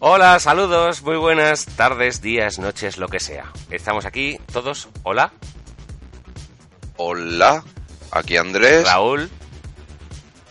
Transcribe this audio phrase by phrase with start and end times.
[0.00, 3.50] Hola, saludos, muy buenas tardes, días, noches, lo que sea.
[3.68, 4.88] Estamos aquí todos.
[5.02, 5.32] Hola,
[6.96, 7.64] Hola,
[8.12, 8.84] aquí Andrés.
[8.86, 9.28] Raúl,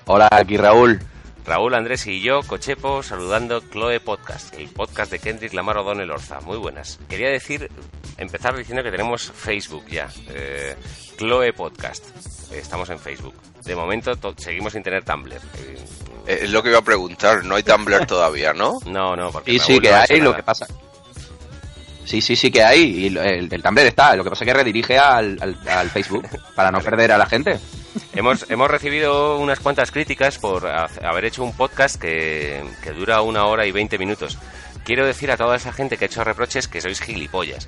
[0.05, 0.99] Hola, aquí Raúl.
[1.47, 6.41] Raúl, Andrés y yo, Cochepo, saludando Chloe Podcast, el podcast de Kendrick Lamar O'Donnell Orza.
[6.41, 6.99] Muy buenas.
[7.07, 7.71] Quería decir,
[8.17, 10.09] empezar diciendo que tenemos Facebook ya.
[10.29, 10.75] Eh,
[11.17, 12.03] Chloe Podcast.
[12.51, 13.33] Estamos en Facebook.
[13.63, 15.33] De momento to- seguimos sin tener Tumblr.
[15.35, 18.73] Eh, Es lo que iba a preguntar, no hay Tumblr todavía, ¿no?
[18.85, 20.67] no, no, porque Sí, Raúl sí que no hay, lo que pasa.
[22.03, 22.81] Sí, sí, sí que hay.
[22.81, 23.17] Y el,
[23.53, 24.17] el Tumblr está.
[24.17, 27.25] Lo que pasa es que redirige al, al- al Facebook para no perder a la
[27.25, 27.57] gente.
[28.13, 33.21] Hemos, hemos recibido unas cuantas críticas por ha- haber hecho un podcast que, que dura
[33.21, 34.37] una hora y veinte minutos.
[34.83, 37.67] Quiero decir a toda esa gente que ha hecho reproches que sois gilipollas.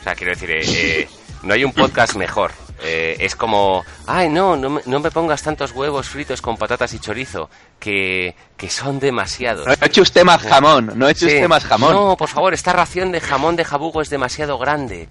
[0.00, 1.08] O sea, quiero decir, eh, eh,
[1.42, 2.52] no hay un podcast mejor.
[2.82, 6.92] Eh, es como, ay, no, no me, no me pongas tantos huevos fritos con patatas
[6.92, 7.48] y chorizo,
[7.78, 9.66] que, que son demasiados.
[9.66, 10.92] No he hecho usted más jamón.
[10.96, 11.34] No he hecho Sí.
[11.36, 11.92] usted más jamón.
[11.92, 15.08] No, por favor, esta ración de jamón de jabugo es demasiado grande.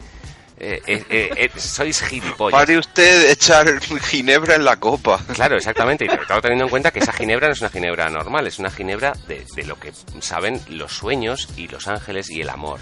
[0.66, 2.58] Eh, eh, eh, eh, sois gilipollas.
[2.58, 5.20] Pare usted echar ginebra en la copa.
[5.33, 6.05] Claro, exactamente.
[6.14, 8.72] Y todo teniendo en cuenta que esa ginebra no es una ginebra normal, es una
[8.72, 12.80] ginebra de, de lo que saben los sueños y los ángeles y el amor.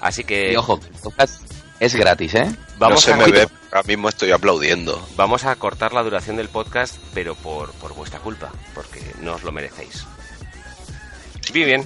[0.00, 1.40] Así que Y ojo, el podcast
[1.78, 2.50] es gratis, ¿eh?
[2.78, 5.06] vamos, no se a, me ve, ahora mismo estoy aplaudiendo.
[5.16, 9.44] vamos a cortar la duración del podcast, pero por, por vuestra culpa, porque no os
[9.44, 10.04] lo merecéis.
[11.52, 11.84] Bien, bien.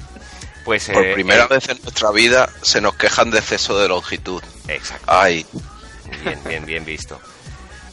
[0.64, 3.88] Pues Por eh, primera eh, vez en nuestra vida se nos quejan de exceso de
[3.88, 4.42] longitud.
[4.68, 5.04] Exacto.
[5.06, 5.46] Ay,
[6.24, 7.20] Bien, bien, bien visto.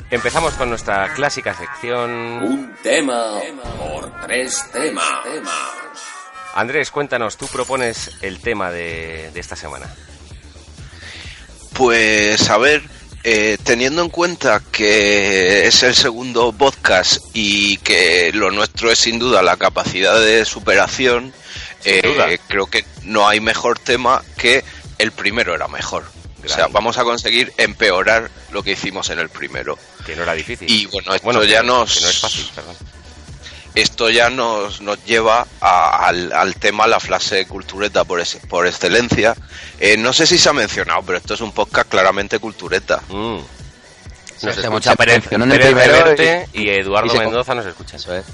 [0.10, 2.12] Empezamos con nuestra clásica sección.
[2.12, 3.40] Un tema
[3.78, 5.06] por tres temas.
[6.54, 9.88] Andrés, cuéntanos, tú propones el tema de, de esta semana.
[11.74, 12.84] pues a ver,
[13.24, 19.18] eh, teniendo en cuenta que es el segundo podcast y que lo nuestro es sin
[19.18, 21.34] duda la capacidad de superación,
[21.86, 24.64] eh, creo que no hay mejor tema que
[24.98, 26.04] el primero era mejor.
[26.44, 29.78] O sea, vamos a conseguir empeorar lo que hicimos en el primero.
[30.06, 30.68] Que no era difícil.
[30.70, 32.76] Y bueno, esto ya nos que no es fácil, perdón.
[33.76, 38.66] esto ya nos, nos lleva a- al, al tema la frase cultureta por, es- por
[38.66, 39.36] excelencia.
[39.80, 43.02] Eh, no sé si se ha mencionado, pero esto es un podcast claramente cultureta.
[43.10, 43.38] Mm.
[44.42, 47.98] Nos escucha Pérez, Pérez Reverte y, Eduardo y Mendoza nos escuchan.
[47.98, 48.26] Eso es.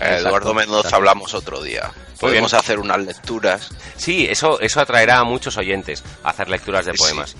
[0.00, 1.88] Eh, Eduardo Mendoza hablamos otro día.
[2.22, 2.58] Podemos bien.
[2.60, 3.68] hacer unas lecturas.
[3.96, 6.98] Sí, eso, eso atraerá a muchos oyentes a hacer lecturas de Sí.
[6.98, 7.36] poemas.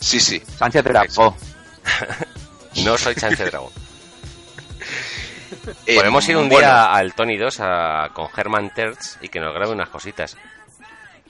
[0.00, 0.42] Sí, sí.
[0.58, 1.36] Sánchez Dragó.
[2.84, 3.70] No soy Sánchez Dragón.
[5.86, 9.40] Eh, Podemos ir un bueno, día al Tony 2 a- con Herman Terz y que
[9.40, 10.36] nos grabe unas cositas.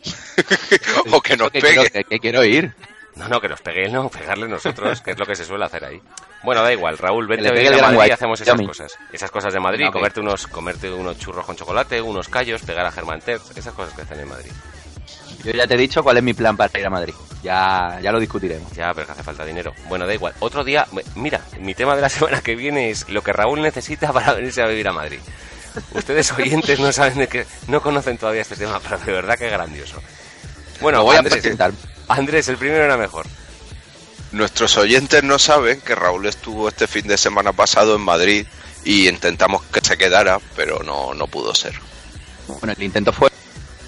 [1.13, 1.75] o que nos que pegue.
[1.75, 2.75] quiero, que- que quiero ir.
[3.17, 5.65] No, no, que nos pegue él, no, pegarle nosotros, que es lo que se suele
[5.65, 6.01] hacer ahí.
[6.43, 7.53] Bueno, da igual, Raúl, pegue a
[7.83, 8.67] Madrid y hacemos esas Yami.
[8.67, 8.93] cosas.
[9.13, 12.85] Esas cosas de Madrid, No, comerte unos, comerte unos churros con chocolate, unos callos, pegar
[12.87, 14.51] a Germán Terz, esas cosas que hacen en Madrid.
[15.45, 17.15] Yo ya te he dicho cuál es mi plan para ir a Madrid.
[17.43, 18.73] Ya, ya lo discutiremos.
[18.73, 19.75] Ya, pero que hace falta dinero.
[19.89, 20.33] Bueno, da igual.
[20.41, 24.13] Otro día, mira, mi tema de la semana que viene es lo que Raúl necesita
[24.13, 25.21] para venirse a vivir a Madrid.
[25.93, 29.47] Ustedes oyentes no saben de qué, no conocen todavía este tema, pero de verdad que
[29.47, 30.01] es grandioso.
[30.81, 31.73] Bueno, Lo voy a presentar.
[32.09, 33.27] Andrés, el primero era mejor.
[34.33, 38.47] Nuestros oyentes no saben que Raúl estuvo este fin de semana pasado en Madrid
[38.85, 41.75] y intentamos que se quedara, pero no, no pudo ser.
[42.47, 43.31] Bueno, el intento fue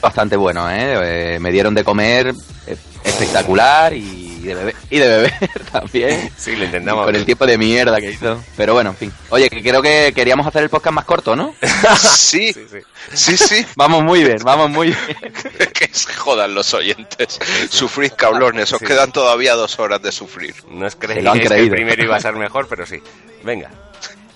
[0.00, 1.34] bastante bueno, ¿eh?
[1.34, 2.34] Eh, me dieron de comer
[2.66, 5.32] eh, espectacular y de beber, y de beber
[5.72, 6.30] también.
[6.36, 7.04] Sí, lo intentamos.
[7.04, 8.42] Con el tiempo de mierda que hizo.
[8.56, 9.12] Pero bueno, en fin.
[9.30, 11.54] Oye, que creo que queríamos hacer el podcast más corto, ¿no?
[12.00, 12.78] Sí, Sí, sí.
[13.12, 13.66] sí, sí.
[13.76, 15.32] Vamos muy bien, vamos muy bien.
[15.72, 17.38] que se jodan los oyentes.
[17.70, 18.72] Sufrid, cabrones.
[18.72, 18.84] Os Sí.
[18.86, 20.54] quedan todavía dos horas de sufrir.
[20.68, 21.74] No lo han que el creído.
[21.74, 23.00] primero iba a ser mejor, pero sí.
[23.44, 23.70] Venga.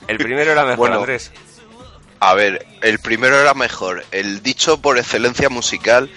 [0.09, 0.97] El primero era mejor, Bueno.
[0.97, 1.31] Andrés.
[2.21, 6.11] A ver, el primero era mejor, el dicho por excelencia musical,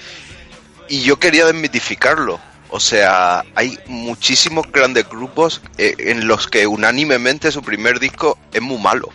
[0.89, 2.39] y yo quería desmitificarlo.
[2.75, 8.63] O sea, hay muchísimos grandes grupos eh, en los que unánimemente su primer disco es
[8.63, 9.09] muy malo.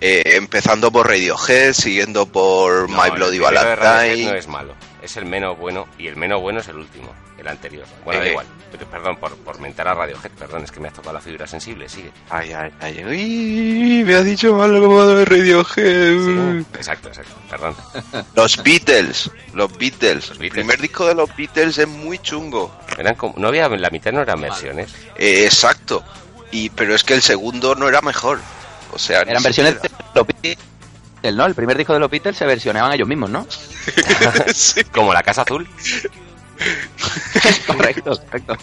[0.00, 4.30] Eh, empezando por Radiohead, siguiendo por No, My el Bloody Valentine.
[4.30, 4.74] no es malo.
[5.02, 7.84] es el menos bueno y el menos bueno es el último, el anterior.
[8.04, 8.46] Bueno, da igual.
[8.72, 11.46] Pero, perdón, por, por mentar a Radiohead, perdón, es que me ha tocado la fibra
[11.46, 12.10] sensible, sigue.
[12.30, 13.04] Ay, ay, ay.
[13.04, 16.64] Uy, me ha dicho algo de Radiohead.
[16.64, 17.74] Sí, exacto, exacto, perdón.
[18.34, 20.28] Los Beatles, los Beatles.
[20.28, 20.52] Los El Beatles.
[20.64, 22.74] primer disco de los Beatles es muy chungo.
[22.96, 24.94] Eran como, no había, la mitad no eran versiones.
[25.16, 26.02] Eh, exacto.
[26.52, 28.38] Y, pero es que el segundo no era mejor.
[28.92, 30.58] O sea, Eran versiones de los Beatles,
[31.34, 31.46] ¿no?
[31.46, 33.46] El primer disco de los Beatles se versionaban ellos mismos, ¿no?
[34.54, 34.84] Sí.
[34.84, 35.68] Como la Casa Azul.
[37.66, 38.56] correcto, correcto.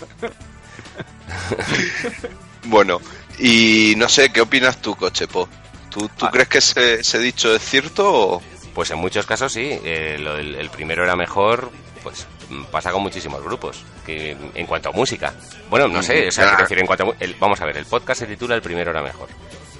[2.65, 2.99] Bueno,
[3.39, 5.47] y no sé, ¿qué opinas tú, Cochepo?
[5.89, 6.31] ¿Tú, tú Ah.
[6.31, 8.41] crees que ese, ese dicho es cierto o...?
[8.73, 9.67] Pues en muchos casos sí.
[9.83, 11.71] eh, lo el primero era mejor,
[12.03, 13.83] pues mm, pasa con muchísimos grupos.
[14.05, 15.33] Que en cuanto a música.
[15.69, 18.19] Bueno, no sé, o sea, decir, en cuanto a el- vamos a ver, el podcast
[18.19, 19.29] se titula El primero era mejor.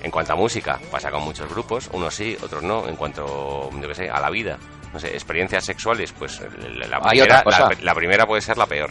[0.01, 2.87] En cuanto a música, pasa con muchos grupos, unos sí, otros no.
[2.87, 4.57] En cuanto, yo qué sé, a la vida,
[4.93, 6.39] no sé, experiencias sexuales, pues
[6.77, 8.89] la, la primera, la- la primera puede ser la peor.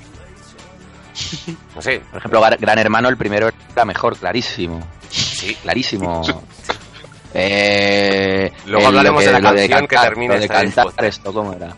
[1.75, 4.87] No sé, Por ejemplo, Gran Hermano, el primero era mejor, clarísimo.
[5.11, 5.55] sí.
[5.62, 6.23] Clarísimo.
[7.38, 11.76] Eh, Luego hablaremos de la canción que termina de cantar, esto, ¿cómo era?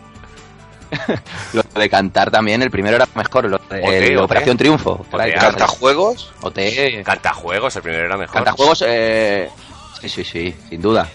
[1.53, 3.45] lo de cantar también, el primero era mejor.
[3.49, 4.23] Lo de, OT, el OT.
[4.25, 5.05] Operación Triunfo.
[5.11, 6.31] ¿Cantajuegos?
[6.41, 6.59] OT.
[7.03, 8.35] Cantajuegos, el primero era mejor.
[8.35, 9.49] Cantajuegos, eh,
[10.01, 11.07] sí, sí, sí, sin duda.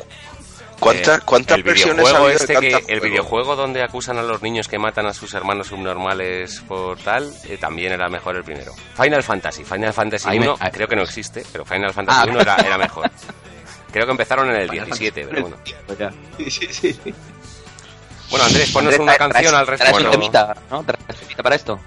[0.80, 4.66] ¿Cuántas, Eh, cuántas el versiones videojuego este que- el videojuego donde acusan a los niños
[4.68, 9.22] que matan a sus hermanos subnormales por tal eh, también era mejor el primero Final
[9.22, 12.30] Fantasy Final Fantasy me- 1 ahí- creo que no existe pero Final Fantasy Ah.
[12.30, 13.08] 1 era, era mejor
[13.92, 15.56] creo que empezaron en el Final 17 pero bueno
[16.38, 17.14] Sí, sí, sí.
[18.30, 20.84] Bueno Andrés ponnos Andrés, una traes- canción al traes respecto un temita, ¿no?
[20.84, 21.80] Traes un temita para esto.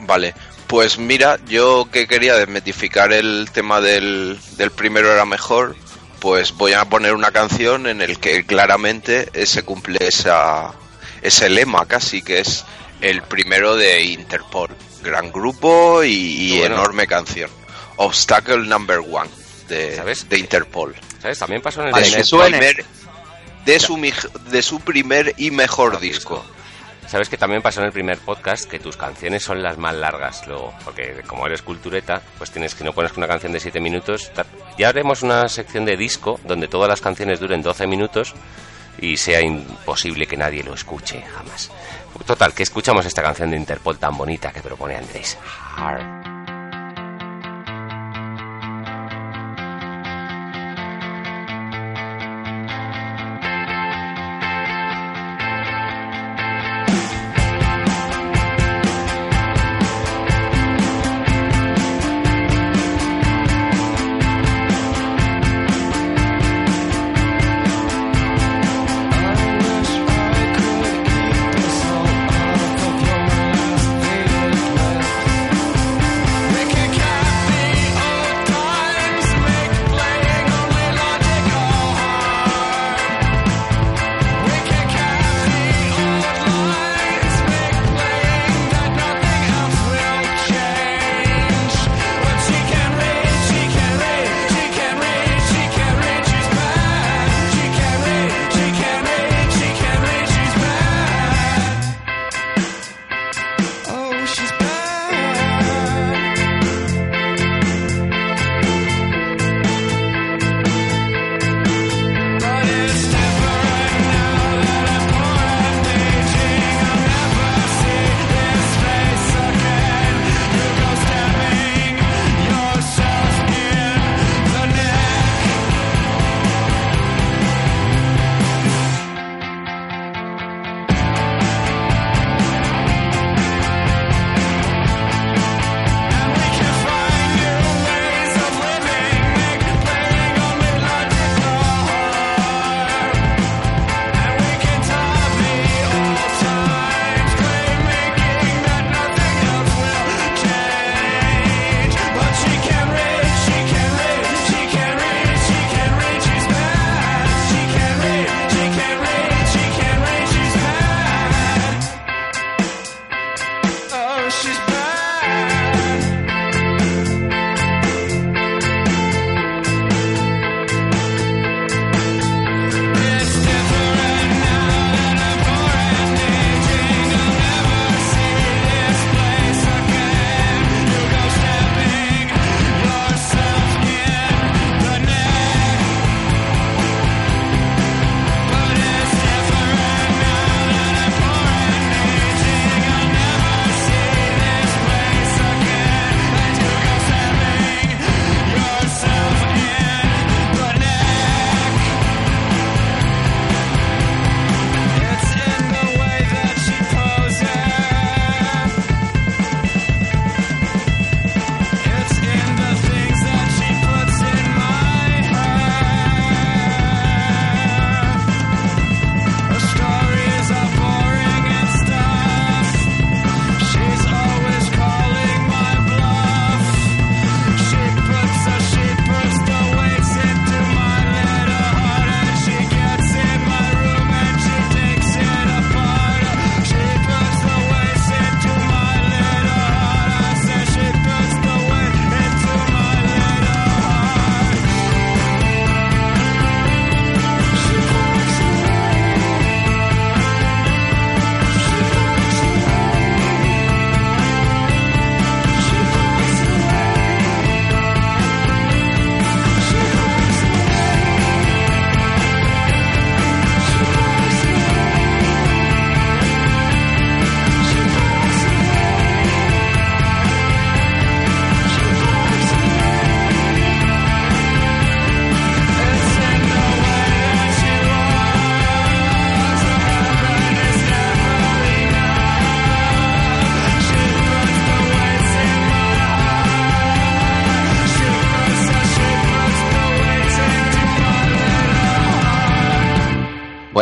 [0.00, 0.34] Vale,
[0.66, 5.76] pues mira, yo que quería desmetificar el tema del, del primero era mejor,
[6.18, 10.72] pues voy a poner una canción en el que claramente se cumple esa,
[11.22, 12.64] ese lema casi, que es
[13.00, 14.70] el primero de Interpol.
[15.02, 16.74] Gran grupo y, y Qué bueno.
[16.76, 17.50] enorme canción.
[17.96, 19.28] Obstacle Number One
[19.68, 20.28] de, ¿Sabes?
[20.28, 20.94] de Interpol.
[21.20, 21.38] ¿sabes?
[21.38, 22.58] también pasó en el Vale, su suene.
[22.58, 22.84] primer,
[23.64, 23.96] de, su,
[24.50, 26.44] de su primer y mejor disco.
[27.06, 30.46] Sabes que también pasó en el primer podcast que tus canciones son las más largas
[30.46, 33.80] luego, porque como eres cultureta, pues tienes que no pones que una canción de 7
[33.80, 34.32] minutos.
[34.78, 38.34] Ya haremos una sección de disco donde todas las canciones duren 12 minutos
[38.98, 41.70] y sea imposible que nadie lo escuche jamás.
[42.26, 45.36] Total, que escuchamos esta canción de Interpol tan bonita que propone Andrés.
[45.76, 46.31] Har.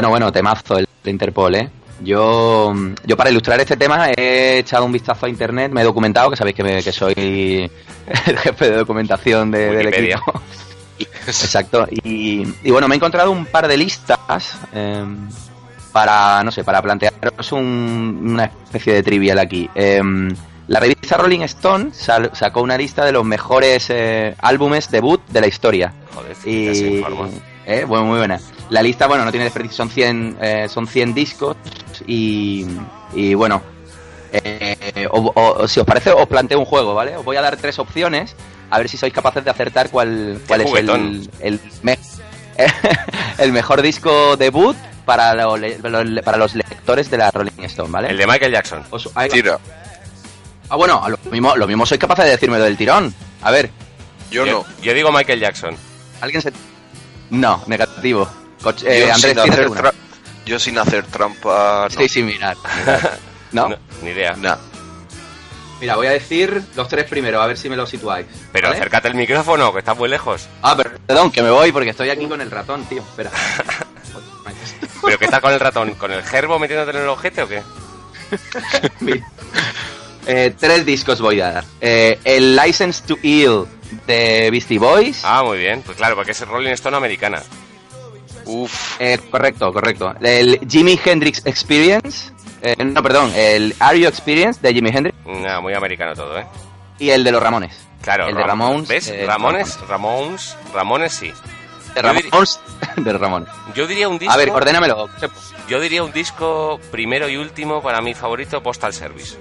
[0.01, 1.69] Bueno, bueno, temazo el de Interpol, ¿eh?
[2.03, 2.73] Yo,
[3.05, 6.37] yo para ilustrar este tema he echado un vistazo a internet, me he documentado, que
[6.37, 7.13] sabéis que, me- que soy
[8.27, 10.41] el jefe de documentación de- del equipo.
[11.27, 11.87] Exacto.
[12.03, 15.05] Y, y bueno, me he encontrado un par de listas eh,
[15.93, 19.69] para, no sé, para plantearos un- una especie de trivial aquí.
[19.75, 20.01] Eh,
[20.69, 25.41] la revista Rolling Stone sal- sacó una lista de los mejores eh, álbumes debut de
[25.43, 25.93] la historia.
[26.15, 27.05] Joder, ya se Y,
[27.67, 28.41] eh, bueno, muy buena.
[28.71, 31.57] La lista, bueno, no tiene desperdicio, son 100, eh, son 100 discos
[32.07, 32.65] y,
[33.15, 33.63] y bueno,
[34.33, 37.17] eh, o- o- si os parece, os planteo un juego, ¿vale?
[37.17, 38.37] Os voy a dar tres opciones,
[38.71, 41.99] a ver si sois capaces de acertar cuál, cuál es el, el, me-
[43.39, 48.09] el mejor disco debut para, lo- para los lectores de la Rolling Stone, ¿vale?
[48.11, 48.85] El de Michael Jackson.
[48.91, 49.29] Os- ahí.
[49.31, 49.59] Tira.
[50.69, 53.13] Ah, bueno, lo mismo, lo mismo sois capaces de decirme lo del tirón.
[53.43, 53.69] A ver,
[54.31, 54.65] Yo no.
[54.81, 55.75] yo digo Michael Jackson.
[56.21, 56.53] ¿alguien se...?
[57.31, 58.29] No, negativo.
[58.63, 59.93] Coch- eh, Yo, Andrés, sin ¿tienes hacer tra-
[60.47, 61.89] yo sin hacer trampa.
[61.97, 62.09] No.
[62.09, 62.57] Sí, mirar.
[63.53, 63.69] ¿No?
[63.69, 64.35] No, ni idea.
[64.37, 64.57] Nah.
[65.81, 68.27] Mira, voy a decir los tres primero, a ver si me los situáis.
[68.53, 68.79] Pero ¿vale?
[68.79, 70.47] acércate el micrófono, que está muy lejos.
[70.61, 73.01] Ah, perdón, que me voy porque estoy aquí con el ratón, tío.
[73.01, 73.31] Espera.
[75.03, 75.95] ¿Pero qué está con el ratón?
[75.95, 77.63] ¿Con el gerbo metiéndote en el ojete o qué?
[79.01, 79.27] Mira.
[80.27, 81.65] Eh, tres discos voy a dar.
[81.81, 83.65] Eh, el License to Ill
[84.07, 85.23] de Beastie Boys.
[85.25, 85.81] Ah, muy bien.
[85.83, 87.43] Pues claro, porque es Rolling Stone americana.
[88.51, 89.01] Uf.
[89.01, 90.15] Eh, correcto, correcto.
[90.21, 92.33] El Jimi Hendrix Experience.
[92.63, 95.17] eh, no, perdón, el Are You Experience de Jimi Hendrix.
[95.25, 96.47] Muy americano todo, ¿eh?
[96.99, 97.87] Y el de los Ramones.
[98.03, 98.89] Claro, El de Ram- Ramones.
[98.89, 99.09] ¿Ves?
[99.09, 101.33] eh, Ramones, Ramones, Ramones sí.
[101.95, 102.61] De Ramones.
[102.97, 103.49] De Ramones.
[103.75, 104.33] Yo diría un disco.
[104.33, 105.09] A ver, ordénamelo.
[105.69, 109.37] Yo diría un disco primero y último para mi favorito, Postal Service.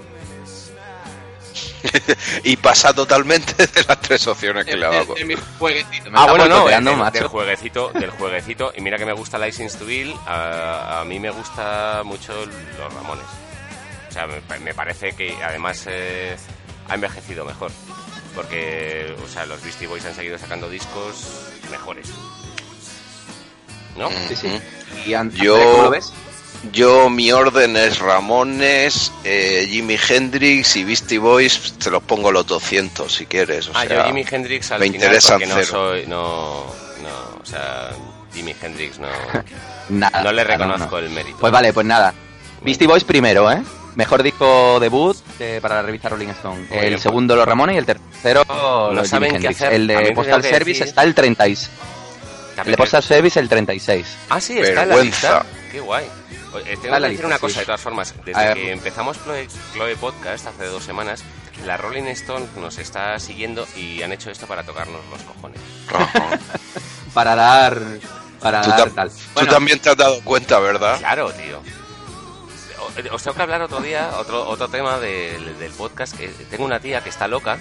[2.43, 5.15] Y pasa totalmente de las tres opciones que le ha dado.
[6.13, 7.19] Ah, bueno, no, no, del, macho.
[7.19, 8.74] del jueguecito, del jueguecito.
[8.75, 12.33] Y mira que me gusta License to Ill, a, a mí me gusta mucho
[12.77, 13.25] los Ramones.
[14.09, 16.36] O sea, me, me parece que además eh,
[16.88, 17.71] ha envejecido mejor.
[18.36, 21.25] Porque, o sea, los Beastie Boys han seguido sacando discos
[21.71, 22.07] mejores.
[23.98, 24.09] ¿No?
[24.27, 24.62] Sí, sí.
[25.05, 26.13] ¿Y An- Yo- cómo lo ves?
[26.73, 31.73] Yo, mi orden es Ramones, eh, Jimi Hendrix y Beastie Boys.
[31.81, 33.69] Te los pongo los 200 si quieres.
[33.69, 36.05] O Ah, sea, yo Jimi Hendrix al me final porque no soy...
[36.07, 36.65] No,
[37.01, 37.91] no, o sea,
[38.33, 39.07] Jimi Hendrix no...
[39.89, 40.21] Nada.
[40.21, 41.05] No le reconozco no.
[41.05, 41.37] el mérito.
[41.39, 42.13] Pues vale, pues nada.
[42.61, 43.63] Beastie Boys primero, ¿eh?
[43.95, 46.67] Mejor disco debut eh, para la revista Rolling Stone.
[46.69, 48.43] Muy el bien, segundo Los Ramones y el tercero
[48.93, 49.61] los saben Jimi qué Hendrix.
[49.61, 49.73] hacer.
[49.73, 51.69] El de Postal Service decir- está el 36.
[52.55, 52.77] ¿Te El de?
[52.77, 54.05] Postal Service el 36.
[54.29, 55.45] Ah, sí, está en la lista.
[55.71, 56.05] Qué guay.
[56.65, 57.41] Eh, tengo que decir una sí.
[57.41, 58.13] cosa, de todas formas.
[58.25, 61.23] Desde que empezamos Chloe, Chloe Podcast hace dos semanas,
[61.65, 65.59] la Rolling Stone nos está siguiendo y han hecho esto para tocarnos los cojones.
[67.13, 67.79] Para dar.
[68.39, 69.09] Para Tú, dar tal.
[69.09, 70.97] tú Bueno, también te has dado cuenta, ¿verdad?
[70.99, 71.59] Claro, tío.
[72.79, 76.15] O- Os tengo que hablar otro día, otro, otro tema del, del podcast.
[76.15, 77.57] Que tengo una tía que está loca,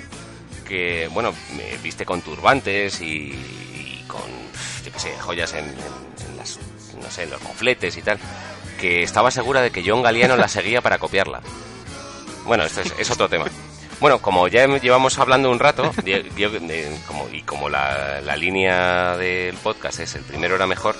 [0.66, 4.21] que, bueno, me viste con turbantes y, y con,
[4.85, 6.59] yo qué sé, joyas en, en- en las,
[7.02, 8.18] no sé, en los confletes y tal,
[8.79, 11.41] que estaba segura de que John Galliano la seguía para copiarla.
[12.47, 13.45] Bueno, esto es, es otro tema.
[14.01, 16.51] Bueno, como ya llevamos hablando un rato, yo- yo,
[17.07, 20.95] como, y como la, la línea del podcast es el primero era mejor,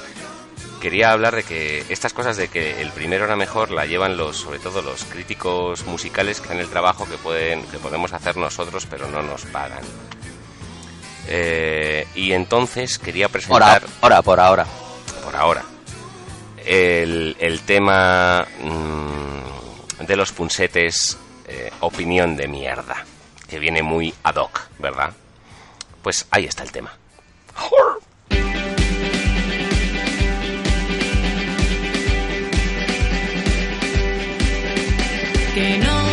[0.81, 4.37] quería hablar de que estas cosas de que el primero era mejor la llevan los,
[4.37, 8.87] sobre todo los críticos musicales que hacen el trabajo que pueden, que podemos hacer nosotros,
[8.91, 9.81] pero no nos pagan.
[11.29, 14.67] Eh, y entonces quería presentar ahora, por ahora.
[15.25, 15.63] por ahora
[16.69, 23.05] el, tema mm, de los punsetes eh, opinión de mierda
[23.49, 25.13] que viene muy ad hoc, ¿verdad?
[26.03, 26.93] Pues ahí está el tema.
[35.55, 36.08] Que no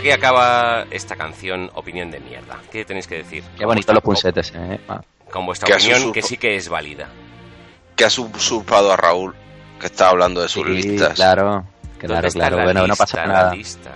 [0.00, 2.58] aquí acaba esta canción Opinión de mierda.
[2.72, 3.44] ¿Qué tenéis que decir?
[3.56, 4.80] Qué bonito los punsetes, eh.
[4.88, 5.00] Ah.
[5.30, 7.08] Con vuestra Que opinión, que sí que es válida.
[7.96, 9.34] Que ha usurpado a Raúl,
[9.78, 11.14] que está hablando de sus Sí, listas.
[11.14, 11.64] claro,
[12.00, 12.56] ¿Dónde claro, claro.
[12.56, 13.54] la Bueno, no pasa nada.
[13.54, 13.90] lista?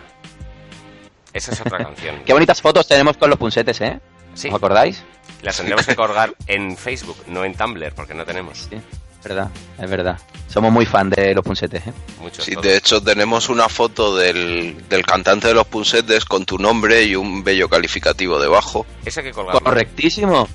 [1.33, 2.23] Esa es otra canción.
[2.25, 4.01] Qué bonitas fotos tenemos con los punsetes, ¿eh?
[4.35, 5.03] Sí, ¿Os acordáis?
[5.43, 8.81] las tendremos que colgar en Facebook, no en Tumblr, porque no tenemos Sí,
[9.25, 10.19] verdad, es verdad.
[10.49, 11.93] Somos muy fan de los punsetes, ¿eh?
[12.21, 12.45] muchos.
[12.45, 12.65] Sí, todos.
[12.67, 17.17] de hecho tenemos una foto del, del cantante de los punsetes con tu nombre y
[17.17, 18.87] un bello calificativo debajo.
[19.05, 19.61] Ese que colgarlo.
[19.61, 20.47] Correctísimo.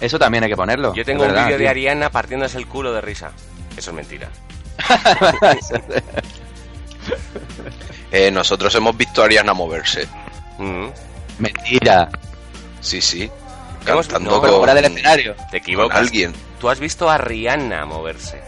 [0.00, 0.92] Eso también hay que ponerlo.
[0.94, 1.68] Yo tengo un vídeo de.
[1.68, 3.30] Ariana partiéndose el culo de risa.
[3.76, 4.28] Eso es mentira.
[8.10, 10.06] Eh, nosotros hemos visto a Ariana moverse.
[10.58, 10.86] Mm,
[11.40, 12.08] Mentira.
[12.80, 13.28] Sí, sí.
[13.84, 15.34] Cantando no, Pero fuera del escenario.
[15.34, 15.98] Te con equivocas.
[15.98, 16.32] alguien.
[16.60, 18.40] Tú has visto a Rihanna moverse.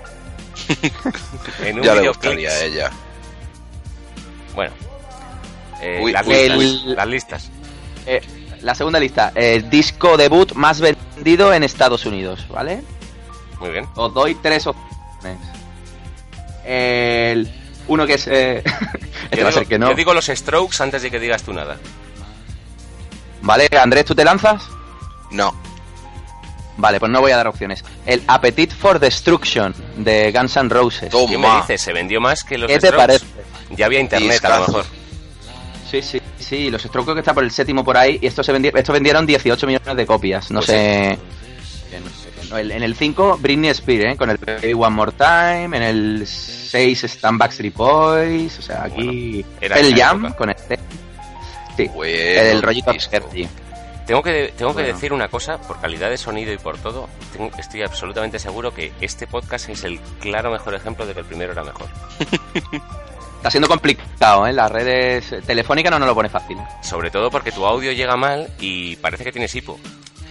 [1.65, 2.91] en un Ya le gustaría a ella.
[4.55, 4.73] Bueno.
[5.83, 6.95] Eh, Uy, las, uy, listas, uy.
[6.97, 7.51] las listas.
[8.07, 8.21] Eh,
[8.63, 9.33] la segunda lista.
[9.35, 12.83] eh, disco debut más vendido en Estados Unidos, ¿vale?
[13.61, 13.87] Muy bien.
[13.95, 15.39] Os doy tres opciones.
[16.65, 17.51] El
[17.89, 18.27] uno que es...
[18.27, 18.63] Eh,
[19.31, 19.91] este Yo va a digo, ser que no.
[19.91, 21.77] yo digo los strokes antes de que digas tú nada.
[23.43, 24.63] Vale, Andrés, ¿tú te lanzas?
[25.31, 25.55] No.
[26.79, 27.83] Vale, pues no voy a dar opciones.
[28.05, 31.09] El Appetite for Destruction de Guns N' Roses.
[31.09, 31.31] Toma.
[31.31, 31.81] ¿Qué me dices?
[31.81, 33.07] Se vendió más que los ¿Qué te strokes.
[33.07, 33.27] parece?
[33.71, 34.85] Ya había internet, a lo mejor.
[35.91, 38.53] Sí, sí, sí, los Strokes que está por el séptimo por ahí y estos se
[38.53, 40.51] vendi- estos vendieron 18 millones de copias.
[40.51, 41.19] No Pues sé.
[41.91, 42.59] que no sé, que no.
[42.59, 44.17] El- En el 5, Britney Spears, ¿eh?
[44.17, 45.77] con el Baby One More Time.
[45.77, 48.59] En el 6, Stan Backstreet Boys.
[48.59, 49.43] O sea, aquí.
[49.43, 50.37] Bueno, era el Jam época.
[50.39, 50.79] con este.
[51.77, 53.09] Sí, Bueno, el rollito disco.
[53.09, 53.49] Skerty.
[54.07, 57.51] Tengo que, tengo que decir una cosa, por calidad de sonido y por todo, tengo-
[57.59, 61.53] estoy absolutamente seguro que este podcast es el claro mejor ejemplo de que el primero
[61.53, 61.89] era mejor.
[63.37, 64.53] Está siendo complicado, ¿eh?
[64.53, 66.57] Las redes telefónicas no nos lo pone fácil.
[66.83, 69.79] Sobre todo porque tu audio llega mal y parece que tienes hipo.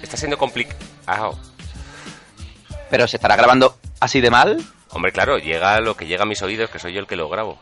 [0.01, 1.37] Está siendo complicado.
[2.89, 4.57] Pero se estará grabando así de mal.
[4.89, 7.29] Hombre, claro, llega lo que llega a mis oídos, que soy yo el que lo
[7.29, 7.57] grabo.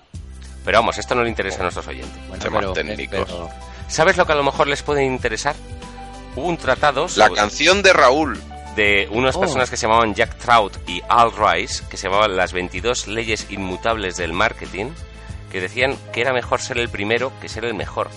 [0.65, 2.12] Pero vamos, esto no le interesa a nuestros oyentes.
[2.30, 3.26] Bueno, pero, técnicos.
[3.26, 3.49] pero-
[3.88, 5.56] ¿Sabes lo que a lo mejor les puede interesar?
[6.36, 8.41] Hubo un tratado La sobre- canción de Raúl.
[8.76, 9.41] de unas Oh.
[9.41, 13.46] personas que se llamaban Jack Trout y Al Rice, que se llamaban las 22 leyes
[13.52, 14.88] inmutables del marketing,
[15.52, 18.10] que decían que era mejor ser el primero que ser el mejor.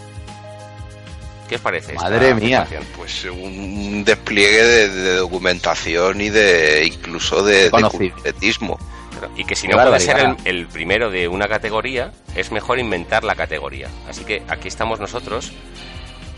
[1.46, 1.92] ¿Qué os parece?
[1.92, 2.66] Madre mía.
[2.96, 7.70] Pues un despliegue de, de documentación y de incluso de, de.
[7.70, 10.46] Claro, Y que si no puede ser el, barbaridad.
[10.46, 13.88] el primero de una categoría, es mejor inventar la categoría.
[14.09, 15.52] Así que aquí estamos nosotros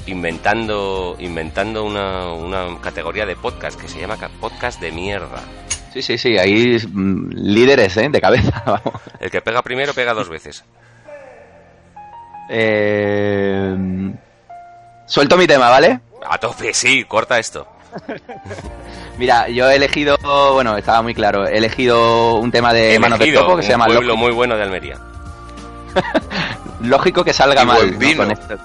[0.08, 5.40] inventando inventando una, una categoría de podcast que se llama ca- podcast de mierda.
[5.92, 8.08] Sí, sí, sí, ahí mm, líderes, ¿eh?
[8.10, 9.00] De cabeza, vamos.
[9.20, 10.64] El que pega primero pega dos veces.
[12.50, 13.76] Eh,
[15.06, 16.00] suelto mi tema, ¿vale?
[16.28, 17.66] A tope, sí, corta esto.
[19.18, 20.16] Mira, yo he elegido,
[20.52, 23.68] bueno, estaba muy claro, he elegido un tema de Manos de Elegido, Topo que se
[23.68, 24.98] un llama pueblo Lógico, muy bueno de Almería.
[26.82, 27.76] Lógico que salga Y mal.
[27.78, 27.98] buen ¿no?
[27.98, 28.22] vino.
[28.24, 28.58] Con esto.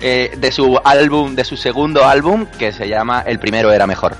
[0.00, 4.16] Eh, de su álbum, de su segundo álbum, que se llama El primero era mejor.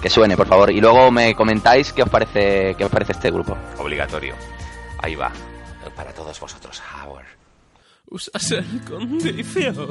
[0.00, 0.70] Que suene, por favor.
[0.70, 3.56] Y luego me comentáis qué os parece, qué os parece este grupo.
[3.78, 4.34] Obligatorio.
[5.02, 5.30] Ahí va.
[5.94, 7.26] Para todos vosotros, Howard.
[8.08, 9.88] Usas el condicional.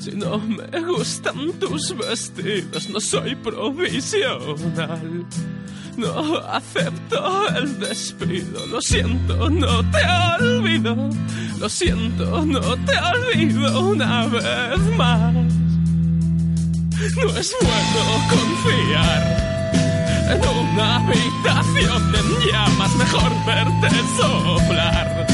[0.00, 5.26] Si no me gustan tus vestidos, no soy provisional.
[5.96, 9.98] No acepto el despido, lo siento, no te
[10.42, 10.96] olvido.
[11.58, 15.34] Lo siento, no te olvido una vez más.
[17.16, 19.44] No es bueno confiar
[20.30, 25.26] en una habitación en llamas, mejor verte soplar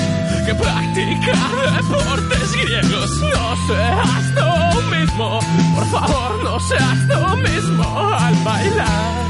[0.47, 3.11] que practicar deportes griegos.
[3.21, 5.41] No seas tú mismo,
[5.75, 9.30] por favor, no seas tú mismo al bailar.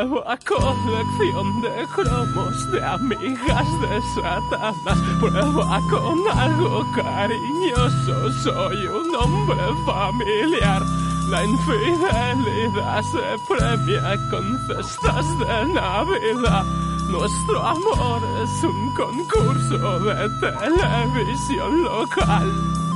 [0.00, 4.98] Nueva colección de cromos de amigas desatadas.
[5.20, 8.32] Prueba con algo cariñoso.
[8.42, 10.82] Soy un hombre familiar.
[11.28, 16.64] La infidelidad se premia con cestas de Navidad.
[17.10, 22.89] Nuestro amor es un concurso de televisión local.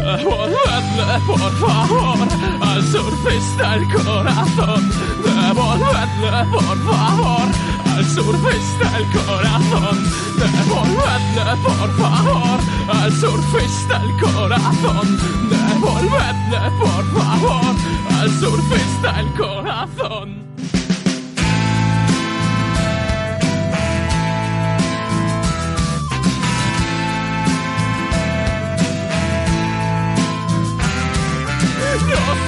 [0.00, 2.28] Devolvedle por favor
[2.60, 4.90] al surfista el corazón.
[5.24, 7.48] Devolvedle por favor
[7.96, 9.98] al surfista el corazón.
[10.38, 15.18] Devolvedle por favor al al surfista el corazón.
[15.48, 17.74] Devolvedle, por favor,
[18.20, 20.47] al surfista el corazón.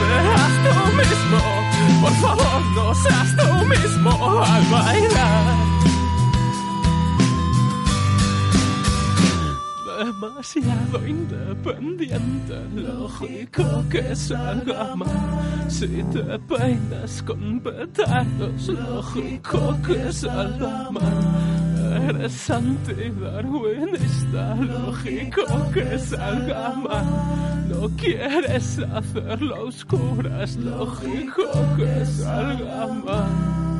[0.00, 1.40] Seas tú mismo,
[2.00, 4.10] por favor, no seas tú mismo
[4.42, 5.70] al bailar.
[10.00, 15.66] Demasiado independiente, lógico que salga mal.
[15.68, 21.69] Si te peinas con petardos, lógico que salga mal.
[21.90, 27.68] Eres antidarwinista, lógico que salga mal.
[27.68, 33.70] No quieres hacerlo a oscuras, lógico que salga mal.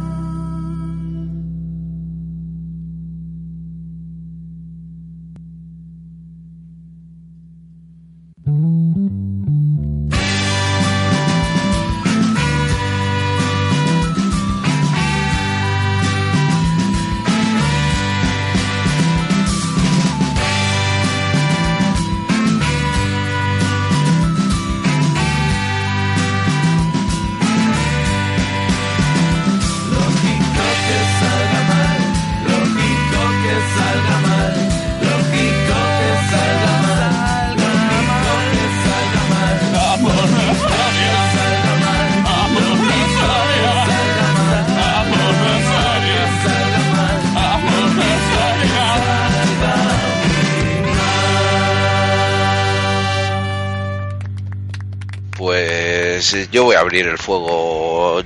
[56.50, 58.22] Yo voy a abrir el fuego.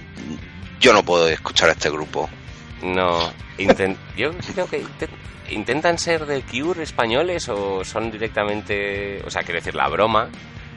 [0.80, 2.28] Yo no puedo escuchar a este grupo.
[2.82, 3.32] No,
[4.16, 5.08] yo creo que inten-
[5.50, 10.28] intentan ser de Cure españoles o son directamente, o sea, quiero decir, la broma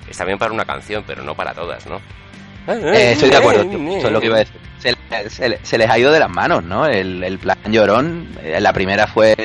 [0.09, 1.99] está bien para una canción, pero no para todas, ¿no?
[2.67, 3.61] Eh, estoy de acuerdo.
[3.63, 4.55] Eso es lo que iba a decir.
[4.79, 6.85] Se, se le- se les ha ido de las manos, ¿no?
[6.85, 9.35] El, el plan llorón, eh, la primera fue,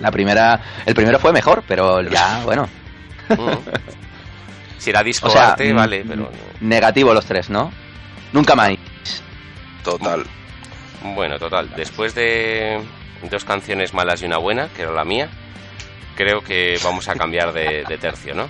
[0.00, 2.68] la primera, el primero fue mejor, pero ya, bueno,
[3.28, 3.56] Mm.
[4.82, 6.28] Si era disco o sea, arte, mm, vale, pero
[6.60, 7.72] negativo los tres, ¿no?
[8.32, 8.72] Nunca más.
[9.84, 10.24] Total.
[11.14, 11.70] bueno, total.
[11.76, 12.82] Después de
[13.30, 15.28] dos canciones malas y una buena, que era la mía,
[16.16, 18.44] creo que vamos a cambiar de, de tercio, ¿no?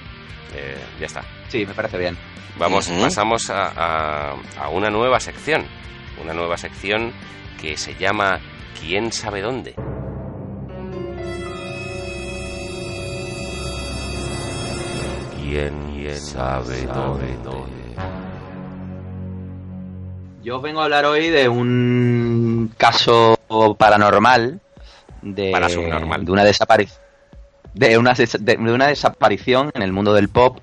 [0.54, 1.22] Eh, ya está.
[1.48, 2.16] Sí, me parece bien.
[2.58, 5.66] Vamos, pasamos a, a- a una nueva sección.
[6.22, 7.12] Una nueva sección
[7.60, 8.38] que se llama
[8.80, 9.74] ¿Quién sabe dónde?
[15.36, 17.36] ¿Quién sabe dónde?
[20.42, 23.38] Yo vengo a hablar hoy de un caso
[23.78, 24.60] paranormal
[25.22, 26.98] de, Para de una desaparición
[27.74, 30.58] de una, des- de, de una desaparición en el mundo del pop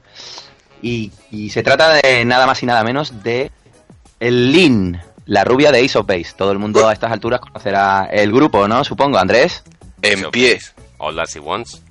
[0.81, 3.51] y, y se trata de nada más y nada menos de
[4.19, 6.33] el Lin, la rubia de Ace of Base.
[6.37, 8.83] Todo el mundo a estas alturas conocerá el grupo, ¿no?
[8.83, 9.63] Supongo, Andrés.
[10.01, 10.59] En pie.
[10.97, 11.81] All that she wants.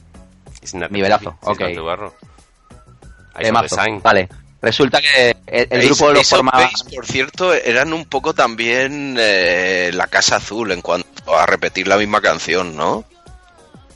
[0.90, 1.58] Nivelazo, ok.
[3.38, 4.00] Eh.
[4.02, 4.28] Vale.
[4.60, 6.62] Resulta que el, el Ace- grupo lo Ace formaba...
[6.62, 11.86] Base, por cierto, eran un poco también eh, la Casa Azul en cuanto a repetir
[11.86, 13.04] la misma canción, ¿no?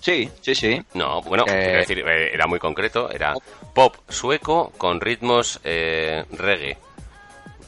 [0.01, 0.83] Sí, sí, sí.
[0.95, 3.11] No, bueno, Eh, decir, eh, era muy concreto.
[3.11, 3.35] Era
[3.75, 6.77] pop sueco con ritmos eh, reggae.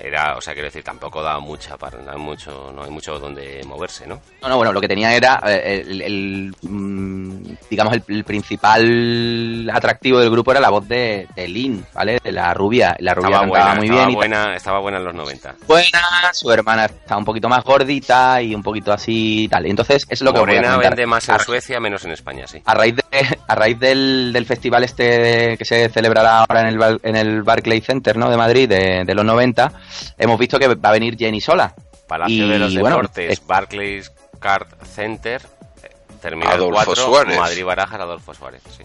[0.07, 3.19] Era, o sea, quiero decir, tampoco da mucha para no hay mucho, no hay mucho
[3.19, 4.21] donde moverse, ¿no?
[4.43, 9.71] No, no, bueno, lo que tenía era eh, el, el, mm, digamos, el, el principal
[9.73, 12.21] atractivo del grupo era la voz de, de Lynn, ¿vale?
[12.23, 12.95] De la rubia.
[12.99, 15.55] La rubia Estaba cantaba buena, muy estaba bien y buena, estaba buena en los 90.
[15.67, 19.65] buena, su hermana está un poquito más gordita y un poquito así y tal.
[19.67, 22.61] Entonces, es lo que Morena vende más en Suecia, menos en España, sí.
[22.65, 23.05] a raíz de
[23.47, 27.81] a raíz del, del festival este que se celebrará ahora en el en el Barclay
[27.81, 28.31] Center ¿no?
[28.31, 29.73] de Madrid de, de los 90
[30.19, 31.75] hemos visto que va a venir Jenny sola
[32.07, 35.41] Palacio Y, de los bueno, Deportes, es- Barclays Card Center,
[35.83, 37.39] eh, terminal Adolfo 4, Suárez.
[37.39, 38.85] Madrid Barajas, Adolfo Suárez, sí.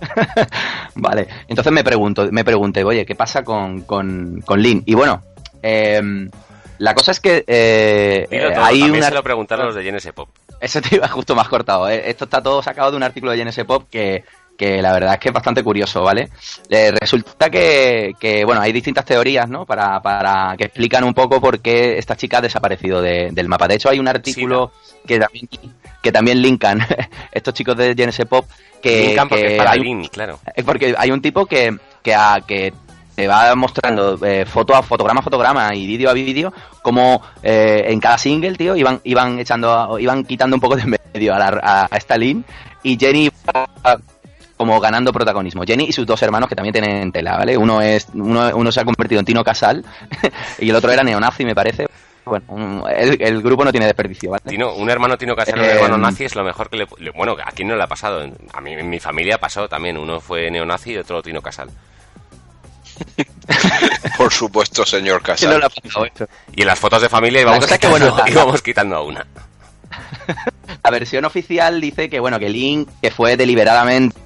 [0.96, 5.22] vale entonces me pregunto me pregunté oye qué pasa con con, con Lynn y bueno
[5.62, 6.30] em,
[6.78, 9.84] la cosa es que eh, Dilo todo, hay también una se lo preguntaron los de
[9.84, 10.28] Genesis Pop.
[10.60, 11.88] Eso te iba justo más cortado.
[11.88, 12.10] ¿eh?
[12.10, 14.24] Esto está todo sacado de un artículo de GNS Pop que,
[14.56, 16.30] que la verdad es que es bastante curioso, ¿vale?
[16.68, 19.66] Eh, resulta que, que, bueno, hay distintas teorías, ¿no?
[19.66, 23.66] Para, para que explican un poco por qué esta chica ha desaparecido de- del mapa.
[23.66, 24.70] De hecho, hay un artículo
[25.06, 25.48] que también
[26.02, 26.80] que también linkan
[27.32, 28.44] estos chicos de GNS Pop
[28.82, 30.38] que, Linkan porque que es para hay- Lin, claro.
[30.54, 32.74] es porque hay un tipo que, que, a- que
[33.16, 37.84] te va mostrando eh, foto a fotograma a fotograma y vídeo a vídeo como eh,
[37.88, 41.60] en cada single, tío, iban, iban echando, iban quitando un poco de medio a, la,
[41.62, 42.44] a, a esta Lynn
[42.82, 43.30] y Jenny
[44.56, 45.64] como ganando protagonismo.
[45.64, 47.56] Jenny y sus dos hermanos que también tienen tela, ¿vale?
[47.56, 49.84] Uno es uno, uno se ha convertido en Tino Casal
[50.58, 51.86] y el otro era neonazi, me parece.
[52.24, 54.42] Bueno, un- el, el grupo no tiene desperdicio, ¿vale?
[54.46, 56.86] Tino- un hermano Tino Casal, un Eh, hermano nazi es lo mejor que le...
[56.98, 58.26] le- Bueno, ¿a quién no le ha pasado?
[58.54, 59.98] A mí, en mi familia pasó también.
[59.98, 61.68] Uno fue neonazi y otro Tino Casal.
[64.16, 65.64] Por supuesto, señor ¿Quién no le Casal.
[65.64, 66.26] ha pasado esto?
[66.54, 69.26] Y en las fotos de familia íbamos, es que, quitando, bueno, íbamos quitando a una.
[70.82, 74.16] La versión oficial dice que bueno que Link que fue deliberadamente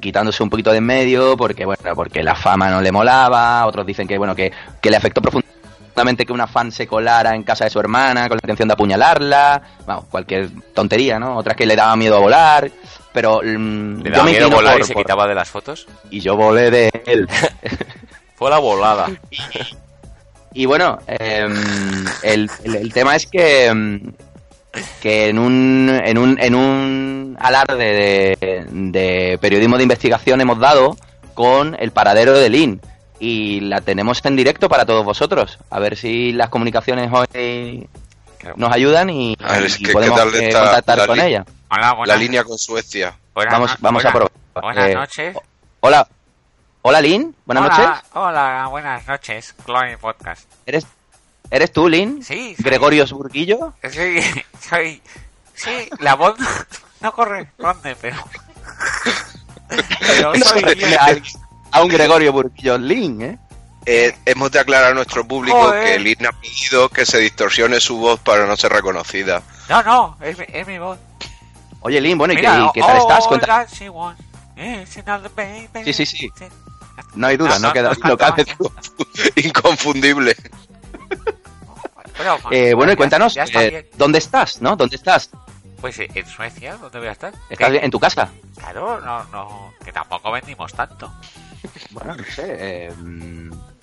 [0.00, 3.86] quitándose un poquito de en medio porque bueno porque la fama no le molaba otros
[3.86, 7.64] dicen que bueno que, que le afectó profundamente que una fan se colara en casa
[7.64, 11.76] de su hermana con la intención de apuñalarla vamos cualquier tontería no otras que le
[11.76, 12.70] daba miedo a volar
[13.12, 15.86] pero mm, Le yo daba me miedo volar y se por- quitaba de las fotos.
[16.10, 17.28] y yo volé de él
[18.34, 19.06] Fue la volada.
[20.52, 24.00] Y bueno, em, el, el- el tema es que, em,
[25.00, 30.96] que en un, en un, en un alarde de, de periodismo de investigación hemos dado
[31.34, 32.80] con el paradero de Lynn.
[33.18, 35.58] Y la tenemos en directo para todos vosotros.
[35.70, 37.88] A ver si las comunicaciones hoy
[38.56, 41.06] nos ayudan y, A ver, es y que, ¿qué podemos tal eh, está contactar la
[41.06, 41.44] con ella.
[41.70, 43.14] Hola, La línea con Suecia.
[43.34, 44.74] buenas Vamos, vamos a buenas- probar.
[44.74, 45.36] Buenas Eh, noches.
[45.80, 46.08] Hola,
[46.82, 48.10] hola Lynn, buenas hola, noches.
[48.14, 49.54] Hola, buenas noches.
[49.64, 50.50] Chloe Podcast.
[50.66, 50.86] ¿Eres,
[51.52, 52.22] ¿Eres tú, Lynn?
[52.24, 53.74] Sí, soy- Gregorio Burguillo.
[53.90, 54.20] Sí,
[54.68, 55.02] soy.
[55.54, 56.34] Sí, la voz
[57.00, 58.16] no corresponde, pero.
[60.00, 61.16] Pero soy a,
[61.72, 63.38] a un Gregorio Burguillo Lynn, ¿eh?
[63.84, 65.84] Eh, hemos de aclarar a nuestro público Joder.
[65.84, 69.42] que Lin ha pedido que se distorsione su voz para no ser reconocida.
[69.68, 70.98] No, no, es, mi- es mi voz.
[71.80, 73.26] Oye, Lynn, bueno, ¿y qué, tal estás?
[73.26, 73.66] Cuenta-.
[75.84, 76.30] Sí, sí, sí.
[77.14, 79.30] No hay duda, No, no, no, queda no no cabe canto duda.
[79.36, 80.36] Inconfundible.
[82.16, 83.90] Pero, Eh, bueno, y cuéntanos, ya eh.
[83.96, 84.76] ¿dónde estás, no?
[84.76, 85.30] ¿Dónde estás?
[85.80, 87.32] Pues eh, en Suecia, ¿dónde voy a estar?
[87.50, 87.78] ¿Estás ¿Qué?
[87.78, 88.28] en tu casa?
[88.56, 91.12] Claro, no, no, que tampoco vendimos tanto.
[91.90, 92.56] Bueno, no sé.
[92.58, 92.92] eh,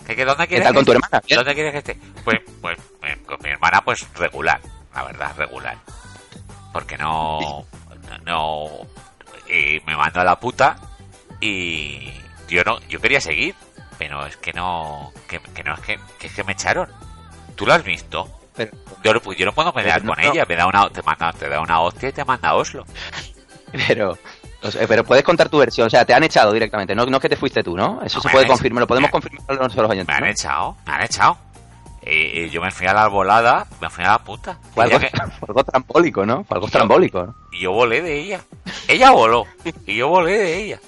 [0.06, 1.22] ¿Qué, qué, ¿Dónde ¿Qué quieres tal con que tu hermana?
[1.30, 1.98] ¿Dónde quieres que esté?
[2.24, 4.60] Pues, pues eh, con mi hermana, pues regular,
[4.94, 5.78] la verdad, regular.
[6.72, 7.66] Porque no,
[8.26, 8.68] no,
[9.48, 10.76] eh, me mandó a la puta
[11.42, 12.12] y
[12.48, 13.56] yo no, yo quería seguir,
[13.98, 16.90] pero es que no, que, que no es que, que es que me echaron.
[17.60, 18.26] ¿Tú lo has visto?
[18.56, 18.72] pero,
[19.04, 20.32] Yo, no pu- yo no puedo pelear con no.
[20.32, 22.86] ella, me da una, te manda, te da una hostia y te manda a Oslo.
[23.88, 24.18] pero,
[24.64, 25.88] o sea, pero puedes contar tu versión.
[25.88, 26.96] O sea, te han echado directamente.
[26.96, 28.02] No, no es que te fuiste tú, ¿no?
[28.02, 28.82] Eso No, se puede confirmar.
[28.84, 30.16] Lo podemos confirmar nosotros los oyentes.
[30.20, 31.38] Me han echado, me han echado.
[32.02, 34.58] Eh, yo me fui a la volada, me fui a la puta.
[34.74, 36.44] Fue algo, que- fue algo trambólico, ¿no?
[36.46, 37.24] Fue algo trambólico.
[37.24, 37.36] ¿no?
[37.52, 38.42] Y yo volé de ella.
[38.88, 39.46] Ella voló.
[39.86, 40.80] Y yo volé de ella.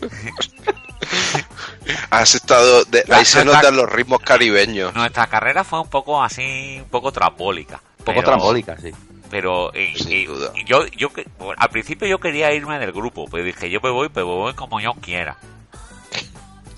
[2.10, 2.84] Has estado.
[2.84, 4.94] de- La- ahí se nuestra- notan los ritmos caribeños.
[4.94, 7.80] Nuestra carrera fue un poco así, un poco trambólica.
[7.98, 8.90] Un poco pero- trambólica, sí.
[9.30, 10.26] Pero eh, Sin eh,
[10.64, 13.90] yo, yo que- bueno, al principio yo quería irme del grupo, pero dije yo me
[13.90, 15.36] voy, pero me voy como yo quiera.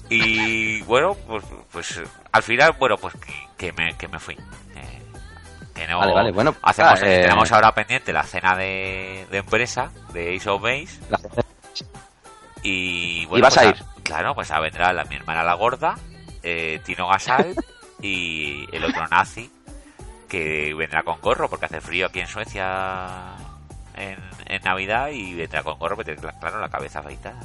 [0.08, 4.34] Y bueno, pues, pues eh, al final, bueno, pues que, que me, que me fui.
[4.34, 5.02] Eh,
[5.74, 9.38] que no, Vale, vale, bueno, hacemos, ah, eh, tenemos ahora pendiente la cena de, de
[9.38, 11.20] empresa de Ace of Base La-
[12.62, 13.76] Y, ¿Y vas pues a ir?
[14.02, 15.96] claro, pues a vendrá la, mi hermana la gorda,
[16.42, 17.54] eh, Tino Gasal
[18.02, 19.50] y el otro nazi
[20.28, 23.34] que vendrá con gorro porque hace frío aquí en Suecia
[23.96, 27.40] en, en Navidad y vendrá con gorro porque tiene, claro la cabeza afeitada.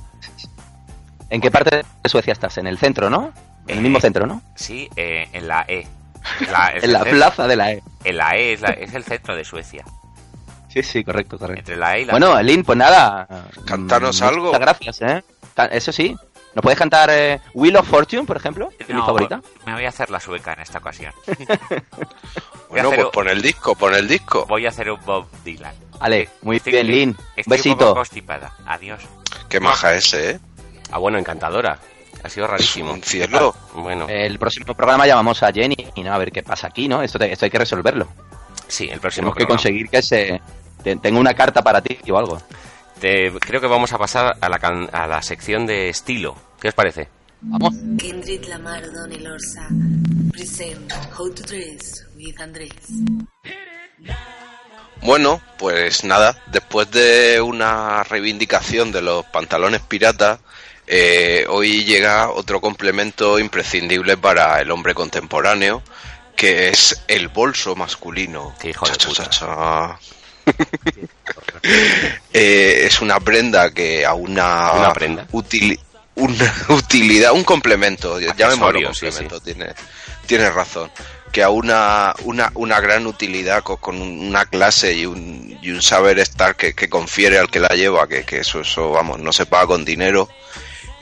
[1.30, 2.58] ¿En qué parte de Suecia estás?
[2.60, 3.34] En el centro, ¿no?
[3.68, 4.42] En el Eh, mismo centro, ¿no?
[4.56, 5.88] Sí, eh, en la E.
[6.52, 7.84] La- En la plaza de la E.
[8.04, 9.84] En la E es, la- es el centro de Suecia.
[10.76, 11.60] Sí, sí, correcto, correcto.
[11.62, 13.28] Entre la E y la Bueno, Lynn, pues nada.
[13.66, 14.46] Cantanos mm, algo.
[14.48, 15.24] Muchas gracias, ¿eh?
[15.72, 16.16] Eso sí.
[16.54, 18.70] ¿Nos puedes cantar eh, Wheel of Fortune, por ejemplo?
[18.78, 19.42] Que es mi favorita.
[19.66, 21.14] Me voy a hacer la sueca en esta ocasión.
[22.70, 24.46] Bueno, pues un- pon el disco, pon el disco.
[24.48, 25.74] Voy a hacer un Bob Dylan.
[26.00, 27.18] Vale, muy Estoy- bien, Lynn.
[27.38, 27.78] Estoy un Besito.
[27.78, 28.52] poco constipada.
[28.66, 29.02] Adiós.
[29.48, 30.40] Qué maja ese, ¿eh?
[30.92, 31.80] Ah, bueno, encantadora.
[32.24, 32.92] Ha sido rarísimo.
[32.92, 33.56] un cielo.
[33.76, 37.02] Bueno, El próximo programa llamamos a Jenny y no, a ver qué pasa aquí, ¿no?
[37.02, 38.08] Esto, te- esto hay que resolverlo.
[38.68, 40.42] sí, el próximo Tenemos que conseguir que se...
[40.86, 42.42] te- tenga una carta para ti o algo.
[43.02, 46.38] Te- creo que vamos a pasar a la, can- a la sección de estilo.
[46.62, 47.10] ¿Qué os parece?
[47.42, 47.74] Vamos.
[48.00, 49.68] Kendrick Lamar, Donny Lorsa
[50.32, 52.72] present How to Dress with Andrés.
[55.02, 60.40] Bueno, pues nada, después de una reivindicación de los pantalones piratas,
[60.88, 65.84] eh, hoy llega otro complemento imprescindible para el hombre contemporáneo,
[66.36, 68.56] que es el bolso masculino.
[68.60, 69.24] Qué hijo de Cha, puta.
[69.26, 70.00] cha, cha.
[72.34, 75.28] Eh, es una prenda que a una, Una prenda.
[76.16, 79.74] una utilidad, un complemento, llamémoslo Accesorio, sí, complemento, tiene,
[80.28, 80.92] tiene razón,
[81.32, 85.82] que a una, una, una gran utilidad co- con, una clase y un, y un
[85.82, 89.34] saber estar que, que confiere al que la lleva, que, que eso, eso, vamos, no
[89.34, 90.30] se paga con dinero.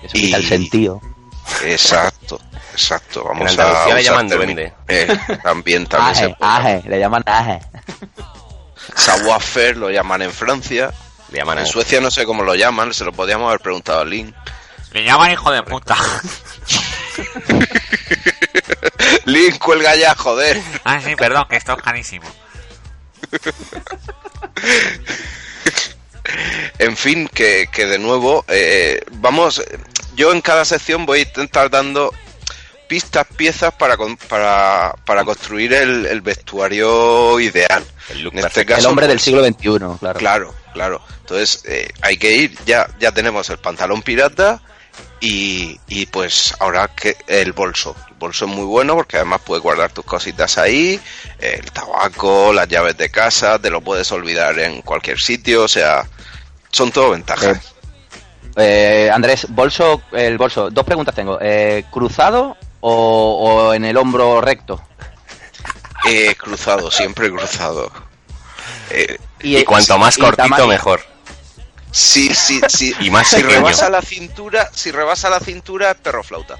[0.01, 1.01] Eso quita el sentido.
[1.65, 2.39] Exacto,
[2.71, 3.23] exacto.
[3.25, 4.73] Vamos En Andalucía a le llaman duende.
[4.87, 7.59] Eh, también, también se aje, le llaman aje.
[8.95, 10.91] Savoir-faire lo llaman en Francia.
[11.29, 14.05] Le llaman En Suecia no sé cómo lo llaman, se lo podíamos haber preguntado a
[14.05, 14.33] Lin.
[14.91, 15.95] Le llaman hijo de puta.
[19.25, 20.61] Lin, cuelga ya, joder.
[20.83, 22.27] Ah, sí, perdón, que esto es carísimo.
[26.79, 29.63] En fin, que, que de nuevo, eh, vamos,
[30.15, 32.13] yo en cada sección voy a intentar dando
[32.93, 37.83] pistas, piezas para, con- para, para construir el, el vestuario ideal.
[38.09, 40.19] El En este caso, El hombre del pues, siglo XXI, claro.
[40.19, 41.01] Claro, claro.
[41.21, 44.61] Entonces eh, hay que ir, ya, ya tenemos el pantalón pirata
[45.19, 47.95] y, y pues ahora que el bolso.
[48.09, 51.01] El bolso es muy bueno porque además puedes guardar tus cositas ahí,
[51.39, 56.07] el tabaco, las llaves de casa, te lo puedes olvidar en cualquier sitio, o sea,
[56.71, 57.73] son todo ventajas.
[58.55, 60.69] Eh, Andrés, bolso, el bolso.
[60.69, 61.39] Dos preguntas tengo.
[61.41, 63.37] Eh, ¿Cruzado o,
[63.69, 64.81] o en el hombro recto?
[66.05, 67.89] Eh, cruzado, siempre cruzado.
[68.89, 70.67] Eh, Y cuanto más y cortito, tamaño.
[70.67, 71.01] mejor.
[71.91, 72.93] sí, sí, sí.
[72.99, 76.57] Y más si rebasa la cintura, si rebasa la cintura es perro flauta.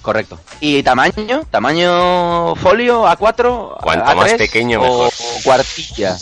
[0.00, 0.40] Correcto.
[0.60, 1.44] ¿Y tamaño?
[1.50, 3.80] ¿Tamaño folio A4?
[3.82, 5.12] Cuanto A3, más pequeño, o mejor.
[5.44, 6.16] cuartilla?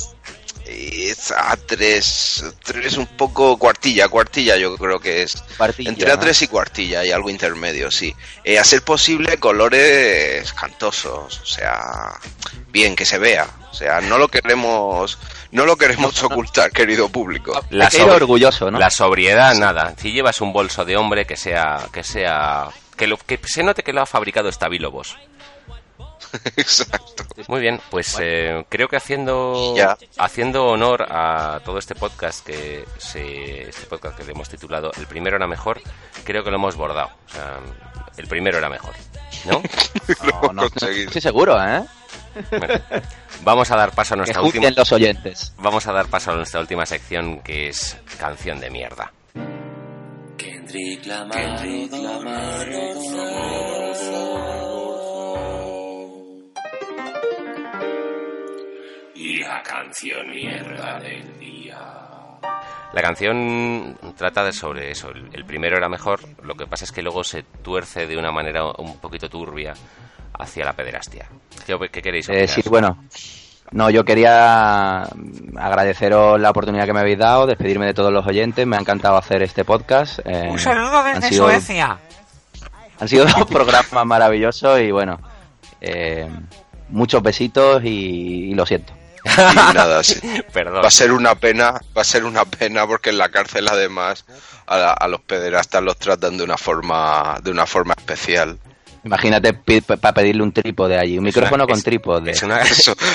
[0.69, 5.43] Es A3, 3 un poco cuartilla, cuartilla yo creo que es.
[5.57, 6.21] Cuartilla, Entre ¿no?
[6.21, 8.15] A3 y cuartilla y algo intermedio, sí.
[8.45, 12.13] Eh, a ser posible colores cantosos, o sea,
[12.73, 13.47] bien, que se vea.
[13.71, 15.19] O sea, no lo queremos,
[15.53, 17.61] no lo queremos ocultar, querido público.
[17.71, 18.79] La, sobre- orgulloso, ¿no?
[18.79, 19.95] la sobriedad, nada.
[20.01, 23.83] Si llevas un bolso de hombre que sea, que sea, que, lo, que se note
[23.83, 25.17] que lo ha fabricado Stabilo Boss.
[26.57, 27.25] Exacto.
[27.49, 29.97] Muy bien, pues eh, creo que haciendo Ya.
[30.19, 35.07] haciendo honor a todo este podcast que se, este podcast que le hemos titulado El
[35.07, 35.81] primero era mejor,
[36.25, 37.11] creo que lo hemos bordado.
[37.27, 37.59] O sea,
[38.17, 38.95] el primero era mejor,
[39.47, 39.63] ¿no?
[40.43, 41.07] No, no, conseguido.
[41.07, 41.83] estoy seguro, ¿eh?
[42.51, 42.75] Bueno,
[43.43, 45.55] vamos a dar paso a Que nuestra última juzguen los oyentes.
[45.59, 49.13] vamos a dar paso a nuestra última sección que es canción de mierda.
[50.37, 51.57] Kendrick Lamar.
[51.63, 52.69] Kendrick Lamar.
[52.69, 53.76] Y
[59.41, 61.79] la canción mierda del día.
[62.93, 65.11] La canción trata de sobre eso.
[65.11, 68.31] El, el primero era mejor, lo que pasa es que luego se tuerce de una
[68.33, 69.75] manera un poquito turbia
[70.39, 71.27] hacia la pederastia.
[71.67, 73.05] ¿Qué, qué queréis Eh, sí, bueno.
[73.73, 78.25] No, yo quería mm, agradeceros la oportunidad que me habéis dado, despedirme de todos los
[78.27, 78.65] oyentes.
[78.67, 80.21] Me ha encantado hacer este podcast.
[80.25, 81.99] eh, Un saludo han desde sido- Suecia.
[83.01, 85.19] Han sido dos programas maravillosos y bueno,
[85.81, 86.31] eh,
[86.89, 88.95] muchos besitos y, y lo siento.
[89.27, 90.21] Y nada, sí.
[90.53, 90.83] Perdón.
[90.83, 94.25] Va a ser una pena, va a ser una pena porque en la cárcel además
[94.67, 98.59] a, la- a los pederastas los tratan de una forma, de una forma especial.
[99.05, 99.53] Imagínate
[100.01, 102.31] para pedirle un trípode allí, un Es micrófono una- con es- trípode.
[102.31, 102.61] Es una...
[102.63, 102.95] Eso.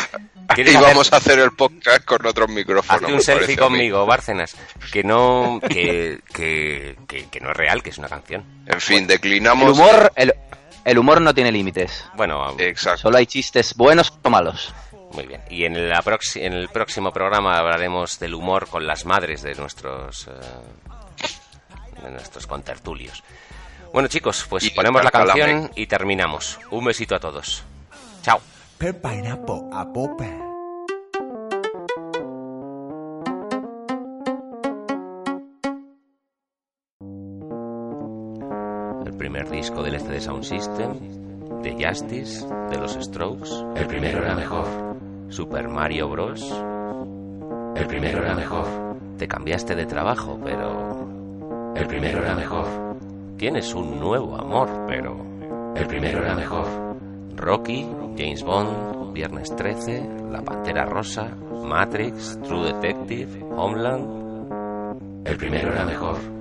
[0.47, 3.01] Aquí ¿Quieres vamos a hacer el podcast con otros micrófonos.
[3.03, 4.53] Hazte un selfie conmigo, Bárcenas.
[4.91, 8.43] Que no, que, que, que, que no es real, que es una canción.
[8.65, 9.71] En fin, El declinamos.
[9.77, 10.33] humor, el,
[10.83, 12.03] el humor no tiene límites.
[12.15, 13.03] Bueno, Exacto.
[13.03, 14.73] Solo hay chistes buenos o malos.
[15.13, 15.41] Muy bien.
[15.49, 19.55] Y en, la proxi- en el próximo programa hablaremos del humor con las madres de
[19.55, 23.23] nuestros, eh, de nuestros contertulios.
[23.93, 26.59] Bueno, chicos, pues Y ponemos la canción y terminamos.
[26.71, 27.63] Un besito a todos.
[28.21, 28.39] Chao.
[39.05, 43.49] El primer disco del este de Sound System, de Justice, de los Strokes.
[43.75, 44.90] El primero era mejor.
[45.31, 46.41] Super Mario Bros.
[47.77, 48.65] El primero era mejor.
[49.17, 51.73] Te cambiaste de trabajo, pero...
[51.73, 52.67] El primero era mejor.
[53.37, 55.25] Tienes un nuevo amor, pero...
[55.73, 56.67] El primero era mejor.
[57.37, 61.29] Rocky, James Bond, Viernes 13, La Pantera Rosa,
[61.63, 65.25] Matrix, True Detective, Homeland.
[65.25, 66.40] El primero era mejor.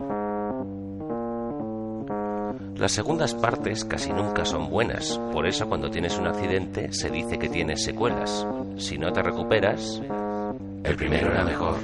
[2.81, 7.39] Las segundas partes casi nunca son buenas, por eso cuando tienes un accidente se dice
[7.39, 8.47] que tienes secuelas.
[8.78, 10.01] Si no te recuperas,
[10.83, 11.74] el primero era mejor,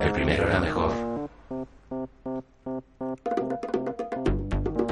[0.00, 0.92] el primero era mejor.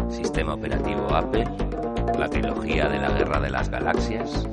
[0.09, 1.45] Sistema operativo Apple,
[2.19, 4.49] la trilogía de la Guerra de las Galaxias.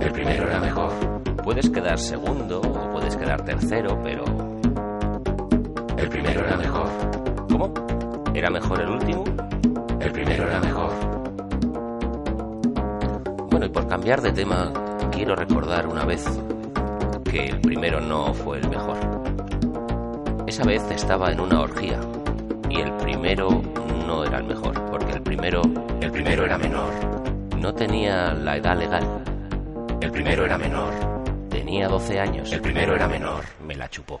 [0.00, 0.90] El primero era mejor.
[1.44, 4.24] Puedes quedar segundo o puedes quedar tercero, pero...
[5.96, 6.88] El primero era mejor.
[7.48, 7.95] ¿Cómo?
[8.36, 9.24] ¿Era mejor el último?
[9.98, 10.92] El primero era mejor.
[13.48, 14.70] Bueno, y por cambiar de tema,
[15.10, 16.22] quiero recordar una vez
[17.24, 18.98] que el primero no fue el mejor.
[20.46, 21.98] Esa vez estaba en una orgía
[22.68, 23.62] y el primero
[24.06, 25.62] no era el mejor, porque el primero,
[26.02, 26.92] el primero era menor.
[27.58, 29.24] No tenía la edad legal.
[30.02, 30.92] El primero era menor.
[31.48, 32.52] Tenía 12 años.
[32.52, 33.44] El primero era menor.
[33.66, 34.20] Me la chupó.